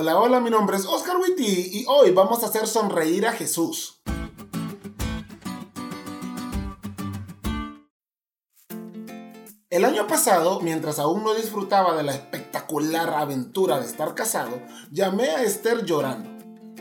[0.00, 4.00] Hola, hola, mi nombre es Oscar Witty y hoy vamos a hacer sonreír a Jesús.
[9.68, 15.30] El año pasado, mientras aún no disfrutaba de la espectacular aventura de estar casado, llamé
[15.30, 16.30] a Esther llorando.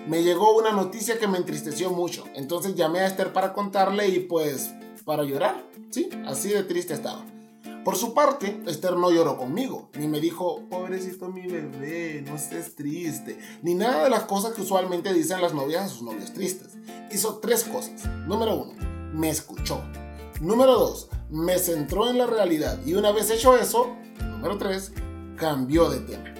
[0.06, 4.20] Me llegó una noticia que me entristeció mucho, entonces llamé a Esther para contarle y
[4.20, 4.70] pues
[5.06, 5.68] para llorar.
[5.90, 7.26] Sí, así de triste estaba.
[7.88, 12.76] Por su parte, Esther no lloró conmigo, ni me dijo, pobrecito mi bebé, no estés
[12.76, 16.74] triste, ni nada de las cosas que usualmente dicen las novias a sus novios tristes.
[17.14, 18.06] Hizo tres cosas.
[18.28, 18.74] Número uno,
[19.14, 19.82] me escuchó.
[20.42, 22.78] Número dos, me centró en la realidad.
[22.86, 24.92] Y una vez hecho eso, número tres,
[25.38, 26.34] cambió de tema.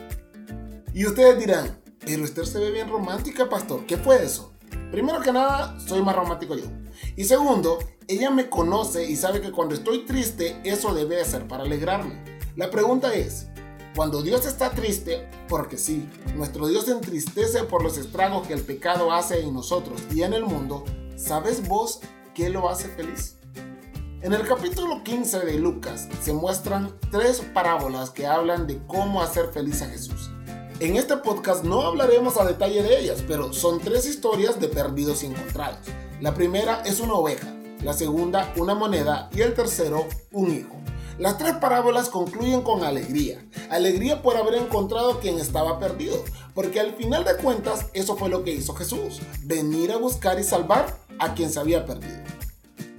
[0.94, 3.86] Y ustedes dirán, pero Esther se ve bien romántica, pastor.
[3.86, 4.52] ¿Qué fue eso?
[4.92, 6.66] Primero que nada, soy más romántico yo.
[7.16, 11.64] Y segundo, ella me conoce y sabe que cuando estoy triste, eso debe ser para
[11.64, 12.24] alegrarme.
[12.56, 13.48] La pregunta es,
[13.96, 18.62] cuando Dios está triste, porque sí, nuestro Dios se entristece por los estragos que el
[18.62, 20.86] pecado hace en nosotros y en el mundo,
[21.16, 22.00] ¿sabes vos
[22.34, 23.38] qué lo hace feliz?
[24.22, 29.52] En el capítulo 15 de Lucas se muestran tres parábolas que hablan de cómo hacer
[29.52, 30.32] feliz a Jesús.
[30.80, 35.24] En este podcast no hablaremos a detalle de ellas, pero son tres historias de perdidos
[35.24, 35.80] y encontrados.
[36.22, 37.48] La primera es una oveja,
[37.82, 40.76] la segunda una moneda y el tercero un hijo.
[41.18, 43.44] Las tres parábolas concluyen con alegría.
[43.72, 48.44] Alegría por haber encontrado quien estaba perdido, porque al final de cuentas eso fue lo
[48.44, 52.20] que hizo Jesús, venir a buscar y salvar a quien se había perdido.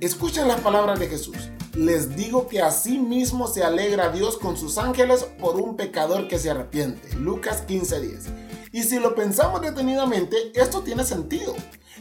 [0.00, 1.36] Escuchen las palabras de Jesús
[1.74, 6.38] les digo que así mismo se alegra Dios con sus ángeles por un pecador que
[6.38, 7.14] se arrepiente.
[7.16, 8.27] Lucas 15:10.
[8.72, 11.55] Y si lo pensamos detenidamente, esto tiene sentido.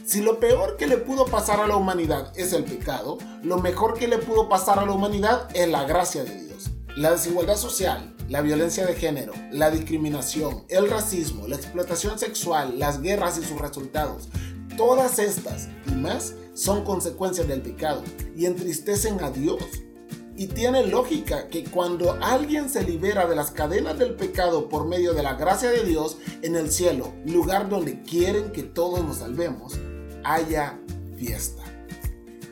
[0.04, 3.98] Si lo peor que le pudo pasar a la humanidad es el pecado, lo mejor
[3.98, 6.70] que le pudo pasar a la humanidad es la gracia de Dios.
[6.96, 13.00] La desigualdad social, la violencia de género, la discriminación, el racismo, la explotación sexual, las
[13.00, 14.28] guerras y sus resultados,
[14.76, 18.02] todas estas y más son consecuencias del pecado
[18.36, 19.62] y entristecen a Dios.
[20.36, 25.14] Y tiene lógica que cuando alguien se libera de las cadenas del pecado por medio
[25.14, 29.78] de la gracia de Dios en el cielo, lugar donde quieren que todos nos salvemos,
[30.24, 30.78] haya
[31.16, 31.62] fiesta.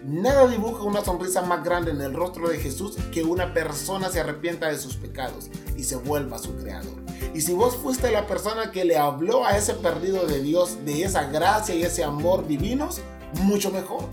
[0.04, 4.20] Nada dibuja una sonrisa más grande en el rostro de Jesús que una persona se
[4.20, 6.94] arrepienta de sus pecados y se vuelva su creador.
[7.34, 11.02] Y si vos fuiste la persona que le habló a ese perdido de Dios de
[11.02, 13.00] esa gracia y ese amor divinos,
[13.42, 14.04] mucho mejor.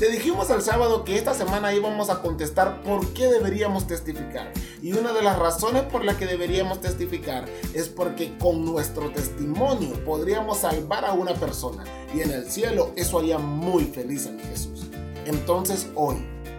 [0.00, 4.50] Te dijimos el sábado que esta semana íbamos a contestar por qué deberíamos testificar.
[4.80, 10.02] Y una de las razones por la que deberíamos testificar es porque con nuestro testimonio
[10.06, 11.84] podríamos salvar a una persona.
[12.14, 14.86] Y en el cielo eso haría muy feliz a mi Jesús.
[15.26, 16.16] Entonces hoy,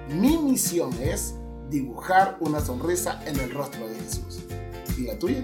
[0.09, 1.33] mi misión es
[1.71, 4.41] dibujar una sonrisa en el rostro de Jesús.
[4.99, 5.43] ¿Y la tuya?